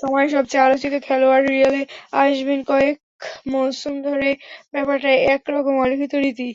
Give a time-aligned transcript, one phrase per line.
[0.00, 1.82] সময়ের সবচেয়ে আলোচিত খেলোয়াড় রিয়ালে
[2.22, 2.96] আসবেন, কয়েক
[3.52, 4.28] মৌসুম ধরে
[4.74, 6.54] ব্যাপারটা একরকম অলিখিত রীতিই।